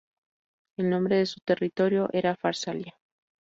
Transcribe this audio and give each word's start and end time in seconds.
El 0.79 0.89
nombre 0.89 1.17
de 1.17 1.27
su 1.27 1.41
territorio 1.41 2.09
era 2.11 2.35
Farsalia. 2.35 2.95